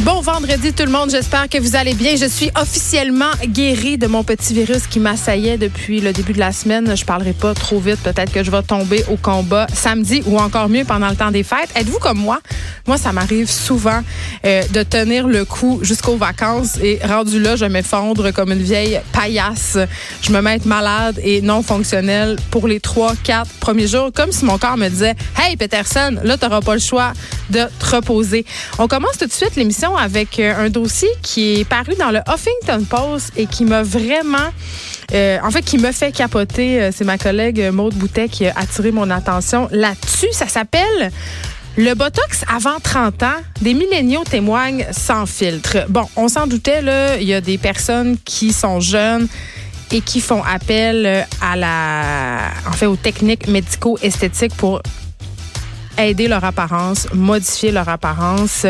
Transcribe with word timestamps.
Bon 0.00 0.20
vendredi 0.20 0.72
tout 0.72 0.84
le 0.84 0.90
monde, 0.90 1.10
j'espère 1.10 1.48
que 1.48 1.58
vous 1.58 1.76
allez 1.76 1.94
bien. 1.94 2.16
Je 2.16 2.26
suis 2.26 2.50
officiellement 2.60 3.30
guérie 3.46 3.98
de 3.98 4.08
mon 4.08 4.24
petit 4.24 4.52
virus 4.52 4.88
qui 4.88 4.98
m'assaillait 4.98 5.58
depuis 5.58 6.00
le 6.00 6.12
début 6.12 6.32
de 6.32 6.40
la 6.40 6.50
semaine. 6.50 6.96
Je 6.96 7.04
parlerai 7.04 7.32
pas 7.32 7.54
trop 7.54 7.78
vite, 7.78 8.00
peut-être 8.02 8.32
que 8.32 8.42
je 8.42 8.50
vais 8.50 8.62
tomber 8.62 9.04
au 9.08 9.16
combat 9.16 9.66
samedi 9.72 10.22
ou 10.26 10.38
encore 10.38 10.68
mieux 10.68 10.84
pendant 10.84 11.08
le 11.08 11.14
temps 11.14 11.30
des 11.30 11.44
fêtes. 11.44 11.70
Êtes-vous 11.76 12.00
comme 12.00 12.18
moi? 12.18 12.40
Moi, 12.88 12.98
ça 12.98 13.12
m'arrive 13.12 13.48
souvent 13.48 14.00
euh, 14.44 14.62
de 14.72 14.82
tenir 14.82 15.28
le 15.28 15.44
coup 15.44 15.78
jusqu'aux 15.82 16.16
vacances 16.16 16.78
et 16.82 16.98
rendu 17.04 17.40
là, 17.40 17.54
je 17.54 17.66
m'effondre 17.66 18.32
comme 18.32 18.50
une 18.50 18.62
vieille 18.62 19.00
paillasse. 19.12 19.78
Je 20.20 20.32
me 20.32 20.40
mets 20.40 20.58
malade 20.64 21.20
et 21.22 21.42
non 21.42 21.62
fonctionnelle 21.62 22.36
pour 22.50 22.66
les 22.66 22.80
trois, 22.80 23.14
quatre 23.22 23.50
premiers 23.60 23.86
jours, 23.86 24.10
comme 24.12 24.32
si 24.32 24.44
mon 24.44 24.58
corps 24.58 24.76
me 24.76 24.88
disait 24.88 25.14
Hey 25.38 25.56
Peterson, 25.56 26.16
là, 26.24 26.36
tu 26.36 26.44
n'auras 26.44 26.60
pas 26.60 26.74
le 26.74 26.80
choix 26.80 27.12
de 27.50 27.60
te 27.78 27.96
reposer. 27.96 28.44
On 28.78 28.88
commence 28.88 29.18
tout 29.18 29.26
de 29.26 29.32
suite 29.32 29.56
avec 29.98 30.38
euh, 30.38 30.54
un 30.56 30.70
dossier 30.70 31.08
qui 31.22 31.60
est 31.60 31.64
paru 31.64 31.94
dans 31.98 32.10
le 32.10 32.20
Huffington 32.28 32.84
Post 32.84 33.32
et 33.36 33.46
qui 33.46 33.64
m'a 33.64 33.82
vraiment 33.82 34.50
euh, 35.14 35.38
en 35.42 35.50
fait, 35.50 35.62
qui 35.62 35.78
me 35.78 35.92
fait 35.92 36.12
capoter, 36.12 36.80
euh, 36.80 36.90
c'est 36.94 37.04
ma 37.04 37.18
collègue 37.18 37.70
Maude 37.72 37.94
Boutet 37.94 38.28
qui 38.28 38.46
a 38.46 38.52
attiré 38.56 38.92
mon 38.92 39.10
attention 39.10 39.68
là-dessus. 39.70 40.28
Ça 40.32 40.46
s'appelle 40.46 41.10
le 41.76 41.94
Botox 41.94 42.44
avant 42.54 42.78
30 42.82 43.22
ans, 43.22 43.40
des 43.60 43.74
milléniaux 43.74 44.24
témoignent 44.24 44.86
sans 44.90 45.26
filtre. 45.26 45.86
Bon, 45.88 46.06
on 46.16 46.28
s'en 46.28 46.46
doutait, 46.46 46.82
là, 46.82 47.16
il 47.16 47.26
y 47.26 47.34
a 47.34 47.40
des 47.40 47.58
personnes 47.58 48.16
qui 48.24 48.52
sont 48.52 48.80
jeunes 48.80 49.26
et 49.90 50.00
qui 50.00 50.20
font 50.20 50.42
appel 50.42 51.26
à 51.40 51.56
la, 51.56 52.50
en 52.68 52.72
fait, 52.72 52.86
aux 52.86 52.96
techniques 52.96 53.48
médico-esthétiques 53.48 54.54
pour 54.54 54.82
aider 55.98 56.28
leur 56.28 56.44
apparence, 56.44 57.08
modifier 57.12 57.72
leur 57.72 57.88
apparence. 57.88 58.66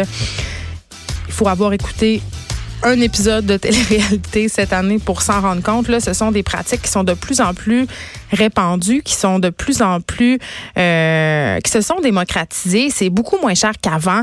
Il 1.27 1.33
faut 1.33 1.49
avoir 1.49 1.73
écouté 1.73 2.23
un 2.83 3.01
épisode 3.01 3.47
de 3.47 3.57
télé-réalité 3.57 4.49
cette 4.49 4.73
année 4.73 4.99
pour 4.99 5.23
s'en 5.23 5.41
rendre 5.41 5.63
compte. 5.63 5.89
Là, 5.89 6.01
ce 6.01 6.13
sont 6.13 6.33
des 6.33 6.43
pratiques 6.43 6.83
qui 6.83 6.91
sont 6.91 7.05
de 7.05 7.15
plus 7.15 7.41
en 7.41 7.55
plus 7.55 7.87
répandues, 8.33 9.03
qui 9.03 9.15
sont 9.15 9.39
de 9.39 9.51
plus 9.51 9.83
en 9.83 10.01
plus, 10.01 10.39
euh, 10.77 11.61
qui 11.61 11.71
se 11.71 11.81
sont 11.81 12.01
démocratisées. 12.03 12.91
C'est 12.91 13.11
beaucoup 13.11 13.39
moins 13.41 13.55
cher 13.55 13.73
qu'avant. 13.81 14.23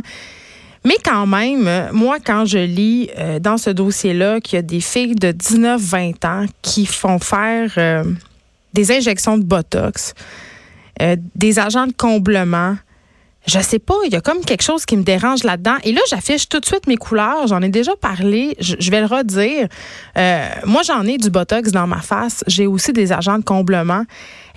Mais 0.86 0.96
quand 1.04 1.26
même, 1.26 1.90
moi, 1.92 2.18
quand 2.24 2.46
je 2.46 2.60
lis 2.60 3.10
euh, 3.18 3.40
dans 3.40 3.58
ce 3.58 3.70
dossier-là 3.70 4.40
qu'il 4.40 4.58
y 4.58 4.60
a 4.60 4.62
des 4.62 4.80
filles 4.80 5.16
de 5.16 5.32
19-20 5.32 6.26
ans 6.26 6.46
qui 6.62 6.86
font 6.86 7.20
faire 7.20 7.72
euh, 7.78 8.04
des 8.74 8.92
injections 8.92 9.38
de 9.38 9.44
Botox, 9.44 10.14
des 11.34 11.60
agents 11.60 11.88
de 11.88 11.94
comblement, 11.94 12.76
je 13.50 13.60
sais 13.60 13.80
pas, 13.80 13.96
il 14.06 14.14
y 14.14 14.16
a 14.16 14.22
comme 14.22 14.42
quelque 14.46 14.62
chose 14.62 14.86
qui 14.86 14.96
me 14.96 15.02
dérange 15.02 15.44
là-dedans. 15.44 15.78
Et 15.84 15.92
là, 15.92 16.02
j'affiche 16.10 16.48
tout 16.48 16.60
de 16.60 16.66
suite 16.66 16.86
mes 16.88 16.98
couleurs. 16.98 17.48
J'en 17.48 17.62
ai 17.62 17.70
déjà 17.70 17.96
parlé. 17.96 18.56
Je, 18.60 18.92
vais 18.92 19.00
le 19.00 19.08
redire. 19.08 19.68
Euh, 20.18 20.48
moi, 20.66 20.84
j'en 20.84 21.04
ai 21.04 21.18
du 21.18 21.32
botox 21.32 21.72
dans 21.72 21.88
ma 21.88 22.02
face. 22.02 22.44
J'ai 22.46 22.68
aussi 22.68 22.94
des 22.94 23.12
agents 23.12 23.40
de 23.40 23.44
comblement. 23.44 24.04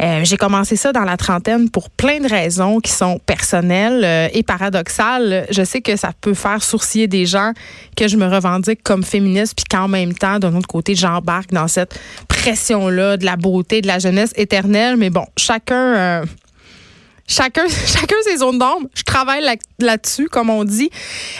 Euh, 0.00 0.24
j'ai 0.24 0.36
commencé 0.36 0.76
ça 0.76 0.92
dans 0.92 1.04
la 1.04 1.16
trentaine 1.16 1.70
pour 1.70 1.88
plein 1.88 2.20
de 2.20 2.28
raisons 2.28 2.80
qui 2.80 2.92
sont 2.92 3.18
personnelles 3.24 4.04
euh, 4.04 4.28
et 4.34 4.42
paradoxales. 4.42 5.46
Je 5.50 5.62
sais 5.64 5.80
que 5.80 5.96
ça 5.96 6.10
peut 6.20 6.34
faire 6.34 6.62
sourciller 6.62 7.08
des 7.08 7.24
gens 7.24 7.52
que 7.96 8.08
je 8.08 8.16
me 8.18 8.26
revendique 8.26 8.82
comme 8.82 9.04
féministe, 9.04 9.54
puis 9.56 9.64
qu'en 9.70 9.88
même 9.88 10.12
temps, 10.12 10.38
d'un 10.38 10.54
autre 10.54 10.68
côté, 10.68 10.94
j'embarque 10.94 11.52
dans 11.52 11.68
cette 11.68 11.98
pression-là 12.28 13.16
de 13.16 13.24
la 13.24 13.36
beauté, 13.36 13.80
de 13.80 13.86
la 13.86 13.98
jeunesse 13.98 14.32
éternelle. 14.36 14.96
Mais 14.96 15.10
bon, 15.10 15.24
chacun 15.38 16.24
Chacun, 17.26 17.66
chacun 17.86 18.16
ses 18.24 18.38
zones 18.38 18.58
d'ombre. 18.58 18.88
Je 18.94 19.02
travaille 19.02 19.44
là-dessus, 19.78 20.28
comme 20.28 20.50
on 20.50 20.64
dit. 20.64 20.90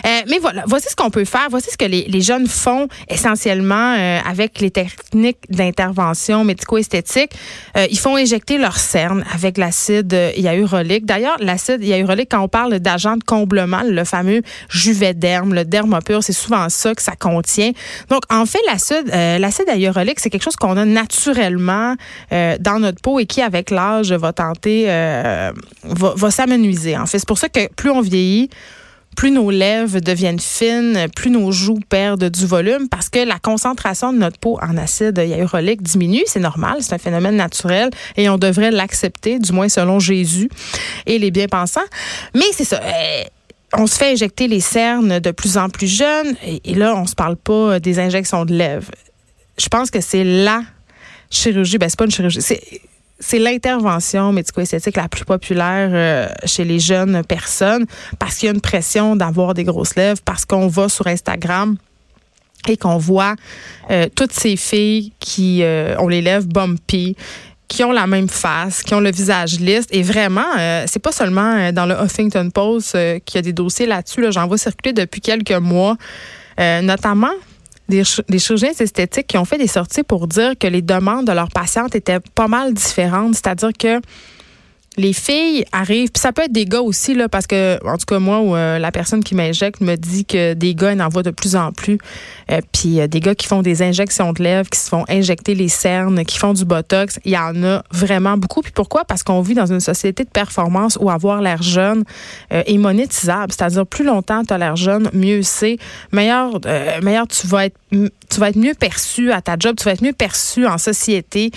Euh, 0.06 0.08
mais 0.28 0.38
voilà, 0.38 0.64
voici 0.66 0.88
ce 0.88 0.96
qu'on 0.96 1.10
peut 1.10 1.24
faire. 1.24 1.48
Voici 1.50 1.70
ce 1.70 1.76
que 1.76 1.84
les, 1.84 2.04
les 2.04 2.20
jeunes 2.20 2.46
font 2.46 2.88
essentiellement 3.08 3.94
euh, 3.94 4.18
avec 4.24 4.60
les 4.60 4.70
techniques 4.70 5.50
d'intervention 5.50 6.44
médico-esthétique. 6.44 7.32
Euh, 7.76 7.86
ils 7.90 7.98
font 7.98 8.16
injecter 8.16 8.58
leur 8.58 8.78
cerne 8.78 9.24
avec 9.34 9.58
l'acide 9.58 10.12
hyaluronique. 10.36 11.04
D'ailleurs, 11.04 11.36
l'acide 11.40 11.82
hyaluronique, 11.82 12.28
quand 12.30 12.42
on 12.42 12.48
parle 12.48 12.78
d'agent 12.78 13.16
de 13.16 13.24
comblement, 13.24 13.82
le 13.84 14.04
fameux 14.04 14.42
juvéderme, 14.68 15.54
le 15.54 15.64
dermopure, 15.64 16.22
c'est 16.22 16.32
souvent 16.32 16.68
ça 16.68 16.94
que 16.94 17.02
ça 17.02 17.16
contient. 17.16 17.72
Donc, 18.08 18.22
en 18.30 18.46
fait, 18.46 18.60
l'acide, 18.66 19.08
l'acide 19.08 19.66
hyaluronique, 19.68 20.20
c'est 20.20 20.30
quelque 20.30 20.42
chose 20.42 20.56
qu'on 20.56 20.76
a 20.76 20.84
naturellement 20.84 21.96
dans 22.30 22.78
notre 22.78 23.00
peau 23.00 23.18
et 23.18 23.26
qui, 23.26 23.42
avec 23.42 23.70
l'âge, 23.70 24.12
va 24.12 24.32
tenter 24.32 24.86
va, 25.84 26.30
s'amenuiser. 26.30 26.96
En 26.96 27.06
fait, 27.06 27.18
c'est 27.18 27.28
pour 27.28 27.38
ça 27.38 27.48
que 27.48 27.72
plus 27.74 27.90
on 27.90 28.00
vieillit, 28.00 28.50
plus 29.16 29.30
nos 29.30 29.50
lèvres 29.50 30.00
deviennent 30.00 30.40
fines, 30.40 31.06
plus 31.14 31.30
nos 31.30 31.52
joues 31.52 31.80
perdent 31.88 32.30
du 32.30 32.46
volume 32.46 32.88
parce 32.88 33.08
que 33.08 33.18
la 33.18 33.38
concentration 33.38 34.12
de 34.12 34.18
notre 34.18 34.38
peau 34.38 34.58
en 34.62 34.76
acide 34.76 35.18
hyaluronique 35.18 35.82
diminue. 35.82 36.22
C'est 36.26 36.40
normal, 36.40 36.78
c'est 36.80 36.94
un 36.94 36.98
phénomène 36.98 37.36
naturel 37.36 37.90
et 38.16 38.28
on 38.28 38.38
devrait 38.38 38.70
l'accepter, 38.70 39.38
du 39.38 39.52
moins 39.52 39.68
selon 39.68 39.98
Jésus 39.98 40.48
et 41.06 41.18
les 41.18 41.30
bien-pensants. 41.30 41.80
Mais 42.34 42.46
c'est 42.52 42.64
ça. 42.64 42.80
Euh, 42.82 43.24
on 43.74 43.86
se 43.86 43.96
fait 43.96 44.12
injecter 44.12 44.48
les 44.48 44.60
cernes 44.60 45.18
de 45.18 45.30
plus 45.30 45.56
en 45.56 45.68
plus 45.68 45.86
jeunes 45.86 46.34
et, 46.42 46.74
là, 46.74 46.94
on 46.94 47.06
se 47.06 47.14
parle 47.14 47.36
pas 47.36 47.80
des 47.80 47.98
injections 47.98 48.44
de 48.44 48.54
lèvres. 48.54 48.90
Je 49.58 49.68
pense 49.68 49.90
que 49.90 50.00
c'est 50.00 50.24
la 50.24 50.62
chirurgie, 51.30 51.78
ben 51.78 51.88
c'est 51.88 51.98
pas 51.98 52.04
une 52.04 52.10
chirurgie, 52.10 52.42
c'est 52.42 52.60
c'est 53.22 53.38
l'intervention 53.38 54.32
médico-esthétique 54.32 54.96
la 54.96 55.08
plus 55.08 55.24
populaire 55.24 55.90
euh, 55.92 56.28
chez 56.44 56.64
les 56.64 56.80
jeunes 56.80 57.22
personnes 57.24 57.86
parce 58.18 58.36
qu'il 58.36 58.48
y 58.48 58.50
a 58.50 58.54
une 58.54 58.60
pression 58.60 59.16
d'avoir 59.16 59.54
des 59.54 59.64
grosses 59.64 59.94
lèvres, 59.94 60.20
parce 60.24 60.44
qu'on 60.44 60.66
va 60.66 60.88
sur 60.88 61.06
Instagram 61.06 61.76
et 62.68 62.76
qu'on 62.76 62.98
voit 62.98 63.34
euh, 63.90 64.08
toutes 64.14 64.32
ces 64.32 64.56
filles 64.56 65.12
qui 65.20 65.62
euh, 65.62 65.96
ont 65.98 66.08
les 66.08 66.20
lèvres 66.20 66.46
bumpy, 66.46 67.16
qui 67.68 67.84
ont 67.84 67.92
la 67.92 68.06
même 68.06 68.28
face, 68.28 68.82
qui 68.82 68.94
ont 68.94 69.00
le 69.00 69.10
visage 69.10 69.58
lisse. 69.58 69.86
Et 69.90 70.02
vraiment, 70.02 70.44
c'est 70.86 70.98
pas 70.98 71.12
seulement 71.12 71.72
dans 71.72 71.86
le 71.86 71.94
Huffington 71.94 72.50
Post 72.50 72.92
qu'il 73.24 73.36
y 73.36 73.38
a 73.38 73.42
des 73.42 73.54
dossiers 73.54 73.86
là-dessus. 73.86 74.20
Là, 74.20 74.30
J'en 74.30 74.46
vois 74.46 74.58
circuler 74.58 74.92
depuis 74.92 75.22
quelques 75.22 75.52
mois, 75.52 75.96
notamment 76.58 77.32
des, 78.28 78.38
chirurgiens 78.38 78.70
esthétiques 78.78 79.26
qui 79.26 79.38
ont 79.38 79.44
fait 79.44 79.58
des 79.58 79.66
sorties 79.66 80.02
pour 80.02 80.26
dire 80.26 80.54
que 80.58 80.66
les 80.66 80.82
demandes 80.82 81.26
de 81.26 81.32
leurs 81.32 81.50
patientes 81.50 81.94
étaient 81.94 82.20
pas 82.34 82.48
mal 82.48 82.72
différentes. 82.72 83.34
C'est-à-dire 83.34 83.72
que 83.78 84.00
les 84.98 85.14
filles 85.14 85.64
arrivent, 85.72 86.10
puis 86.10 86.20
ça 86.20 86.32
peut 86.32 86.42
être 86.42 86.52
des 86.52 86.66
gars 86.66 86.82
aussi, 86.82 87.16
parce 87.30 87.46
que, 87.46 87.78
en 87.86 87.96
tout 87.96 88.04
cas, 88.06 88.18
moi, 88.18 88.40
ou 88.40 88.54
euh, 88.54 88.78
la 88.78 88.92
personne 88.92 89.24
qui 89.24 89.34
m'injecte 89.34 89.80
me 89.80 89.96
dit 89.96 90.26
que 90.26 90.52
des 90.52 90.74
gars, 90.74 90.92
ils 90.92 91.00
en 91.00 91.08
voient 91.08 91.22
de 91.22 91.30
plus 91.30 91.56
en 91.56 91.72
plus. 91.72 91.98
Euh, 92.50 92.60
puis 92.72 93.00
euh, 93.00 93.06
des 93.06 93.20
gars 93.20 93.34
qui 93.34 93.46
font 93.46 93.62
des 93.62 93.82
injections 93.82 94.32
de 94.32 94.42
lèvres, 94.42 94.68
qui 94.68 94.78
se 94.78 94.90
font 94.90 95.04
injecter 95.08 95.54
les 95.54 95.68
cernes, 95.68 96.24
qui 96.24 96.38
font 96.38 96.52
du 96.52 96.64
botox, 96.64 97.18
il 97.24 97.32
y 97.32 97.38
en 97.38 97.62
a 97.64 97.82
vraiment 97.90 98.36
beaucoup. 98.36 98.60
Puis 98.60 98.72
pourquoi? 98.72 99.04
Parce 99.04 99.22
qu'on 99.22 99.40
vit 99.40 99.54
dans 99.54 99.66
une 99.66 99.80
société 99.80 100.24
de 100.24 100.28
performance 100.28 100.98
où 101.00 101.08
avoir 101.08 101.40
l'air 101.40 101.62
jeune 101.62 102.04
est 102.50 102.78
monétisable. 102.78 103.52
C'est-à-dire, 103.52 103.86
plus 103.86 104.04
longtemps 104.04 104.44
tu 104.44 104.52
as 104.52 104.58
l'air 104.58 104.76
jeune, 104.76 105.08
mieux 105.12 105.42
c'est. 105.42 105.78
Meilleur, 106.12 106.60
tu 106.60 107.46
vas 107.46 107.66
être 107.66 107.76
tu 108.30 108.40
vas 108.40 108.48
être 108.48 108.56
mieux 108.56 108.72
perçu 108.72 109.30
à 109.32 109.42
ta 109.42 109.56
job, 109.58 109.76
tu 109.76 109.84
vas 109.84 109.92
être 109.92 110.02
mieux 110.02 110.14
perçu 110.14 110.66
en 110.66 110.78
société. 110.78 111.50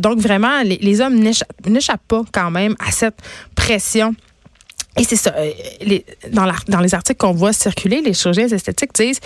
donc 0.00 0.18
vraiment, 0.18 0.62
les 0.64 1.00
hommes 1.00 1.16
n'échappent 1.66 2.06
pas 2.08 2.24
quand 2.32 2.50
même 2.50 2.59
à 2.78 2.90
cette 2.90 3.18
pression. 3.54 4.14
Et 4.96 5.04
c'est 5.04 5.16
ça. 5.16 5.34
Euh, 5.36 5.50
dans, 6.30 6.80
les 6.80 6.94
articles 6.94 7.18
qu'on 7.18 7.32
voit 7.32 7.52
circuler, 7.52 8.02
les 8.02 8.14
chirurgiens 8.14 8.48
esthétiques 8.48 8.94
disent 8.94 9.20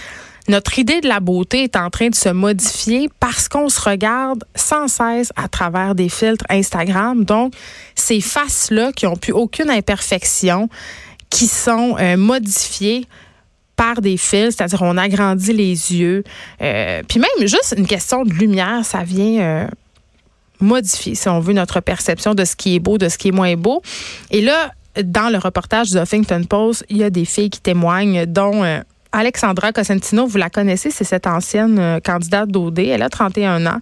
notre 0.46 0.78
idée 0.78 1.00
de 1.00 1.08
la 1.08 1.20
beauté 1.20 1.62
est 1.62 1.76
en 1.76 1.88
train 1.88 2.08
de 2.08 2.14
se 2.14 2.28
modifier 2.28 3.08
parce 3.18 3.48
qu'on 3.48 3.70
se 3.70 3.80
regarde 3.80 4.44
sans 4.54 4.88
cesse 4.88 5.32
à 5.36 5.48
travers 5.48 5.94
des 5.94 6.10
filtres 6.10 6.44
Instagram. 6.50 7.24
Donc, 7.24 7.54
ces 7.94 8.20
faces-là 8.20 8.92
qui 8.92 9.06
ont 9.06 9.16
plus 9.16 9.32
aucune 9.32 9.70
imperfection, 9.70 10.68
qui 11.30 11.46
sont 11.46 11.96
euh, 11.98 12.18
modifiées 12.18 13.06
par 13.74 14.02
des 14.02 14.18
fils, 14.18 14.56
c'est-à-dire 14.56 14.82
on 14.82 14.98
agrandit 14.98 15.54
les 15.54 15.94
yeux. 15.94 16.24
Euh, 16.60 17.02
puis 17.08 17.18
même 17.18 17.48
juste 17.48 17.74
une 17.76 17.86
question 17.86 18.22
de 18.22 18.30
lumière, 18.34 18.84
ça 18.84 19.02
vient 19.02 19.68
modifier, 20.64 21.14
si 21.14 21.28
on 21.28 21.40
veut, 21.40 21.52
notre 21.52 21.80
perception 21.80 22.34
de 22.34 22.44
ce 22.44 22.56
qui 22.56 22.74
est 22.74 22.80
beau, 22.80 22.98
de 22.98 23.08
ce 23.08 23.18
qui 23.18 23.28
est 23.28 23.32
moins 23.32 23.54
beau. 23.54 23.82
Et 24.30 24.40
là, 24.40 24.72
dans 25.02 25.30
le 25.30 25.38
reportage 25.38 25.90
du 25.90 25.98
Huffington 25.98 26.44
Post, 26.44 26.84
il 26.88 26.98
y 26.98 27.04
a 27.04 27.10
des 27.10 27.24
filles 27.24 27.50
qui 27.50 27.60
témoignent, 27.60 28.26
dont 28.26 28.64
euh, 28.64 28.80
Alexandra 29.12 29.72
Cosentino, 29.72 30.26
vous 30.26 30.38
la 30.38 30.50
connaissez, 30.50 30.90
c'est 30.90 31.04
cette 31.04 31.26
ancienne 31.26 31.78
euh, 31.78 32.00
candidate 32.00 32.48
d'OD. 32.48 32.78
Elle 32.78 33.02
a 33.02 33.08
31 33.08 33.66
ans. 33.66 33.80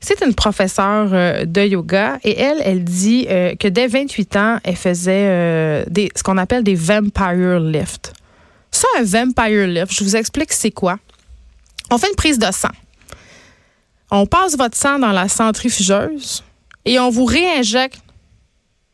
C'est 0.00 0.22
une 0.24 0.34
professeure 0.34 1.08
euh, 1.12 1.44
de 1.44 1.62
yoga 1.62 2.18
et 2.22 2.38
elle, 2.38 2.60
elle 2.64 2.84
dit 2.84 3.26
que 3.26 3.68
dès 3.68 3.86
28 3.86 4.36
ans, 4.36 4.58
elle 4.62 4.76
faisait 4.76 5.84
ce 5.86 6.22
qu'on 6.22 6.38
appelle 6.38 6.62
des 6.62 6.74
vampire 6.74 7.60
lifts. 7.60 8.12
Ça, 8.70 8.86
un 8.98 9.04
vampire 9.04 9.66
lift, 9.66 9.92
je 9.92 10.04
vous 10.04 10.16
explique 10.16 10.52
c'est 10.52 10.70
quoi. 10.70 10.98
On 11.90 11.98
fait 11.98 12.08
une 12.08 12.16
prise 12.16 12.38
de 12.38 12.46
sang. 12.52 12.68
On 14.10 14.26
passe 14.26 14.56
votre 14.56 14.76
sang 14.76 14.98
dans 14.98 15.12
la 15.12 15.28
centrifugeuse 15.28 16.44
et 16.84 16.98
on 16.98 17.10
vous 17.10 17.24
réinjecte 17.24 18.00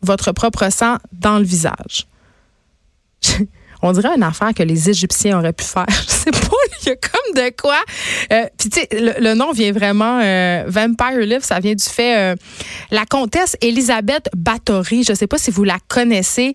votre 0.00 0.32
propre 0.32 0.70
sang 0.70 0.96
dans 1.12 1.38
le 1.38 1.44
visage. 1.44 2.06
on 3.82 3.92
dirait 3.92 4.14
une 4.16 4.22
affaire 4.22 4.54
que 4.54 4.62
les 4.62 4.88
Égyptiens 4.88 5.38
auraient 5.38 5.52
pu 5.52 5.64
faire. 5.64 5.86
Je 5.88 6.10
sais 6.10 6.30
pas, 6.30 6.56
il 6.82 6.88
y 6.88 6.92
a 6.92 6.96
comme 6.96 7.34
de 7.34 7.54
quoi. 7.60 7.80
Euh, 8.32 8.46
Puis 8.58 8.70
tu 8.70 8.80
sais, 8.80 8.88
le, 8.92 9.34
nom 9.34 9.52
vient 9.52 9.72
vraiment 9.72 10.20
euh, 10.20 10.64
Vampire 10.66 11.18
Lift, 11.18 11.44
ça 11.44 11.60
vient 11.60 11.74
du 11.74 11.84
fait 11.84 12.16
euh, 12.16 12.36
la 12.90 13.04
comtesse 13.04 13.56
Elisabeth 13.60 14.28
Bathory. 14.34 15.04
Je 15.04 15.14
sais 15.14 15.26
pas 15.26 15.38
si 15.38 15.50
vous 15.50 15.64
la 15.64 15.78
connaissez. 15.88 16.54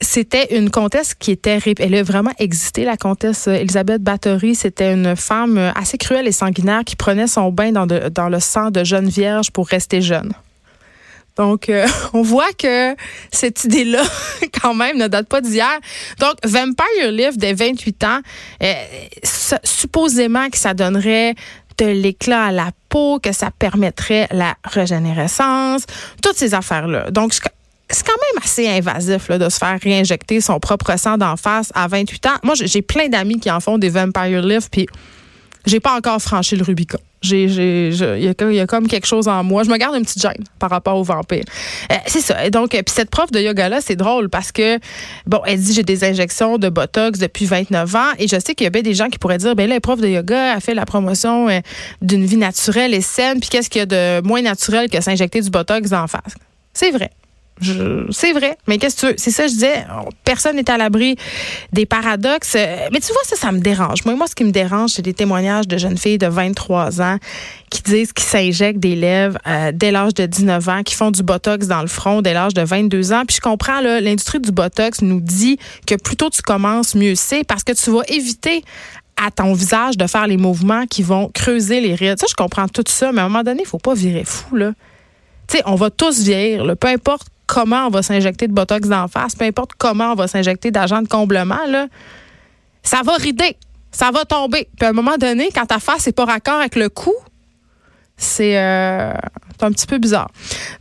C'était 0.00 0.56
une 0.56 0.70
comtesse 0.70 1.14
qui 1.14 1.32
était, 1.32 1.58
elle 1.78 1.94
a 1.94 2.02
vraiment 2.04 2.32
existé, 2.38 2.84
la 2.84 2.96
comtesse 2.96 3.48
Elisabeth 3.48 4.00
Bathory. 4.00 4.54
C'était 4.54 4.92
une 4.92 5.16
femme 5.16 5.72
assez 5.74 5.98
cruelle 5.98 6.28
et 6.28 6.32
sanguinaire 6.32 6.84
qui 6.84 6.94
prenait 6.94 7.26
son 7.26 7.50
bain 7.50 7.72
dans, 7.72 7.86
dans 7.86 8.28
le 8.28 8.38
sang 8.38 8.70
de 8.70 8.84
jeunes 8.84 9.08
vierges 9.08 9.50
pour 9.50 9.66
rester 9.66 10.00
jeune. 10.00 10.32
Donc, 11.38 11.68
euh, 11.68 11.86
on 12.12 12.20
voit 12.20 12.52
que 12.52 12.94
cette 13.32 13.64
idée-là, 13.64 14.02
quand 14.60 14.74
même, 14.74 14.98
ne 14.98 15.08
date 15.08 15.28
pas 15.28 15.40
d'hier. 15.40 15.78
Donc, 16.18 16.34
Vampire 16.44 17.10
Lift 17.10 17.38
des 17.38 17.54
28 17.54 18.04
ans, 18.04 18.20
euh, 18.62 18.74
supposément 19.64 20.50
que 20.50 20.58
ça 20.58 20.74
donnerait 20.74 21.34
de 21.78 21.86
l'éclat 21.86 22.46
à 22.46 22.52
la 22.52 22.70
peau, 22.88 23.20
que 23.20 23.32
ça 23.32 23.50
permettrait 23.56 24.26
la 24.32 24.56
régénérescence, 24.64 25.84
toutes 26.22 26.36
ces 26.36 26.54
affaires-là. 26.54 27.12
Donc, 27.12 27.32
c'est 27.90 28.06
quand 28.06 28.12
même 28.12 28.42
assez 28.44 28.68
invasif 28.68 29.28
là, 29.28 29.38
de 29.38 29.48
se 29.48 29.58
faire 29.58 29.78
réinjecter 29.82 30.40
son 30.40 30.60
propre 30.60 30.98
sang 30.98 31.16
d'en 31.16 31.36
face 31.36 31.70
à 31.74 31.88
28 31.88 32.26
ans. 32.26 32.36
Moi, 32.42 32.54
j'ai 32.54 32.82
plein 32.82 33.08
d'amis 33.08 33.40
qui 33.40 33.50
en 33.50 33.60
font 33.60 33.78
des 33.78 33.88
Vampire 33.88 34.42
Lift, 34.42 34.68
puis 34.70 34.86
j'ai 35.66 35.80
pas 35.80 35.96
encore 35.96 36.20
franchi 36.20 36.56
le 36.56 36.64
Rubicon. 36.64 36.98
Il 37.24 37.50
y, 37.50 38.60
a 38.60 38.66
comme 38.66 38.86
quelque 38.86 39.06
chose 39.06 39.26
en 39.26 39.42
moi. 39.42 39.64
Je 39.64 39.70
me 39.70 39.76
garde 39.76 39.96
une 39.96 40.04
petite 40.04 40.22
gêne 40.22 40.44
par 40.60 40.70
rapport 40.70 40.96
aux 40.96 41.02
vampires. 41.02 41.44
Euh, 41.90 41.96
c'est 42.06 42.20
ça. 42.20 42.48
Donc, 42.48 42.70
puis 42.70 42.82
cette 42.86 43.10
prof 43.10 43.30
de 43.32 43.40
yoga-là, 43.40 43.80
c'est 43.80 43.96
drôle 43.96 44.28
parce 44.30 44.52
que, 44.52 44.78
bon, 45.26 45.40
elle 45.44 45.60
dit 45.60 45.74
j'ai 45.74 45.82
des 45.82 46.04
injections 46.04 46.58
de 46.58 46.68
Botox 46.68 47.18
depuis 47.18 47.46
29 47.46 47.94
ans 47.96 48.12
et 48.18 48.28
je 48.28 48.38
sais 48.38 48.54
qu'il 48.54 48.64
y 48.64 48.68
a 48.68 48.70
bien 48.70 48.82
des 48.82 48.94
gens 48.94 49.08
qui 49.08 49.18
pourraient 49.18 49.38
dire, 49.38 49.56
ben 49.56 49.68
là, 49.68 49.80
prof 49.80 50.00
de 50.00 50.06
yoga 50.06 50.54
a 50.54 50.60
fait 50.60 50.74
la 50.74 50.86
promotion 50.86 51.48
euh, 51.48 51.58
d'une 52.02 52.24
vie 52.24 52.36
naturelle 52.36 52.94
et 52.94 53.00
saine, 53.00 53.40
puis 53.40 53.48
qu'est-ce 53.48 53.68
qu'il 53.68 53.80
y 53.80 53.82
a 53.82 53.86
de 53.86 54.26
moins 54.26 54.42
naturel 54.42 54.88
que 54.88 55.00
s'injecter 55.00 55.40
du 55.40 55.50
Botox 55.50 55.92
en 55.92 56.06
face? 56.06 56.34
C'est 56.72 56.92
vrai. 56.92 57.10
C'est 58.10 58.32
vrai, 58.32 58.56
mais 58.66 58.78
qu'est-ce 58.78 58.96
que 58.96 59.00
tu 59.00 59.06
veux? 59.06 59.14
C'est 59.16 59.30
ça, 59.30 59.46
je 59.46 59.52
disais, 59.52 59.84
personne 60.24 60.56
n'est 60.56 60.70
à 60.70 60.76
l'abri 60.76 61.16
des 61.72 61.86
paradoxes. 61.86 62.54
Mais 62.54 63.00
tu 63.00 63.12
vois, 63.12 63.22
ça, 63.24 63.36
ça 63.36 63.52
me 63.52 63.60
dérange. 63.60 64.04
Moi, 64.04 64.14
moi 64.14 64.26
ce 64.26 64.34
qui 64.34 64.44
me 64.44 64.50
dérange, 64.50 64.90
c'est 64.90 65.02
des 65.02 65.14
témoignages 65.14 65.68
de 65.68 65.76
jeunes 65.78 65.98
filles 65.98 66.18
de 66.18 66.26
23 66.26 67.00
ans 67.00 67.18
qui 67.70 67.82
disent 67.82 68.12
qu'ils 68.12 68.26
s'injectent 68.26 68.80
des 68.80 68.96
lèvres 68.96 69.38
euh, 69.46 69.72
dès 69.74 69.90
l'âge 69.90 70.14
de 70.14 70.26
19 70.26 70.68
ans, 70.68 70.82
qui 70.82 70.94
font 70.94 71.10
du 71.10 71.22
Botox 71.22 71.66
dans 71.66 71.82
le 71.82 71.88
front 71.88 72.22
dès 72.22 72.32
l'âge 72.32 72.54
de 72.54 72.62
22 72.62 73.12
ans. 73.12 73.24
Puis 73.26 73.36
je 73.36 73.40
comprends, 73.40 73.80
l'industrie 73.80 74.40
du 74.40 74.52
Botox 74.52 75.02
nous 75.02 75.20
dit 75.20 75.58
que 75.86 75.94
plus 75.94 76.16
tôt 76.16 76.30
tu 76.30 76.42
commences, 76.42 76.94
mieux 76.94 77.14
c'est, 77.14 77.44
parce 77.44 77.64
que 77.64 77.72
tu 77.72 77.90
vas 77.90 78.02
éviter 78.08 78.64
à 79.16 79.30
ton 79.30 79.52
visage 79.52 79.96
de 79.96 80.06
faire 80.06 80.26
les 80.26 80.36
mouvements 80.36 80.86
qui 80.86 81.02
vont 81.02 81.30
creuser 81.34 81.80
les 81.80 81.94
rides. 81.94 82.20
Ça, 82.20 82.26
je 82.28 82.34
comprends 82.34 82.68
tout 82.68 82.84
ça, 82.86 83.12
mais 83.12 83.20
à 83.20 83.24
un 83.24 83.28
moment 83.28 83.42
donné, 83.42 83.62
il 83.62 83.68
faut 83.68 83.78
pas 83.78 83.94
virer 83.94 84.24
fou, 84.24 84.56
là. 84.56 84.72
Tu 85.48 85.56
sais, 85.56 85.62
on 85.66 85.74
va 85.74 85.90
tous 85.90 86.22
vieillir, 86.22 86.76
peu 86.78 86.88
importe 86.88 87.26
comment 87.48 87.86
on 87.86 87.90
va 87.90 88.02
s'injecter 88.02 88.46
de 88.46 88.52
botox 88.52 88.88
d'en 88.88 89.08
face, 89.08 89.34
peu 89.34 89.44
importe 89.44 89.72
comment 89.76 90.12
on 90.12 90.14
va 90.14 90.28
s'injecter 90.28 90.70
d'agent 90.70 91.02
de 91.02 91.08
comblement, 91.08 91.58
ça 92.82 93.00
va 93.02 93.14
rider, 93.14 93.56
ça 93.90 94.10
va 94.12 94.24
tomber. 94.24 94.68
Puis 94.76 94.86
à 94.86 94.90
un 94.90 94.92
moment 94.92 95.16
donné, 95.16 95.48
quand 95.52 95.66
ta 95.66 95.80
face 95.80 96.06
n'est 96.06 96.12
pas 96.12 96.26
raccord 96.26 96.60
avec 96.60 96.76
le 96.76 96.88
cou, 96.88 97.12
c'est 98.18 98.58
euh, 98.58 99.12
un 99.60 99.70
petit 99.70 99.86
peu 99.86 99.98
bizarre. 99.98 100.28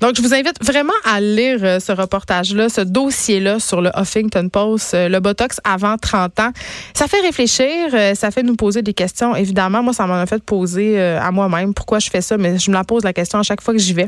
Donc, 0.02 0.16
je 0.16 0.22
vous 0.24 0.34
invite 0.34 0.58
vraiment 0.64 0.94
à 1.06 1.22
lire 1.22 1.60
euh, 1.62 1.80
ce 1.80 1.92
reportage-là, 1.92 2.68
ce 2.68 2.82
dossier-là 2.82 3.60
sur 3.60 3.80
le 3.80 3.92
Huffington 3.96 4.50
Post, 4.50 4.96
euh, 4.96 5.08
le 5.08 5.20
Botox 5.20 5.62
avant 5.64 5.98
30 5.98 6.40
ans. 6.40 6.52
Ça 6.96 7.08
fait 7.08 7.22
réfléchir, 7.22 7.68
ça 8.16 8.32
fait 8.32 8.42
nous 8.42 8.56
poser 8.56 8.82
des 8.82 8.94
questions. 8.94 9.36
Évidemment, 9.36 9.84
moi, 9.84 9.94
ça 9.94 10.08
m'en 10.08 10.16
a 10.16 10.26
fait 10.26 10.42
poser 10.44 11.00
à 11.00 11.32
moi-même 11.32 11.74
pourquoi 11.76 12.00
je 12.00 12.10
fais 12.10 12.22
ça, 12.22 12.38
mais 12.38 12.58
je 12.58 12.72
me 12.72 12.76
la 12.76 12.84
pose 12.84 13.04
la 13.04 13.14
question 13.14 13.38
à 13.40 13.44
chaque 13.44 13.62
fois 13.62 13.74
que 13.74 13.80
j'y 13.80 13.94
vais. 13.94 14.08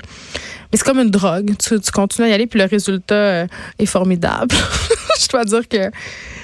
Mais 0.72 0.78
c'est 0.78 0.84
comme 0.84 1.00
une 1.00 1.12
drogue. 1.12 1.54
Tu, 1.58 1.80
continues 1.92 2.28
à 2.28 2.32
y 2.32 2.34
aller, 2.34 2.48
puis 2.48 2.60
le 2.60 2.66
résultat 2.66 3.46
est 3.78 3.86
formidable. 3.86 4.56
je 5.22 5.28
dois 5.28 5.46
dire 5.46 5.68
que... 5.68 5.92